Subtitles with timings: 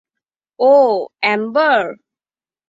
[0.59, 0.93] ওহ,
[1.23, 1.83] ember.